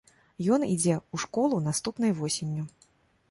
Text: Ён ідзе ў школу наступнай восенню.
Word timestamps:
Ён 0.55 0.63
ідзе 0.75 0.95
ў 0.99 1.15
школу 1.25 1.59
наступнай 1.67 2.11
восенню. 2.21 2.63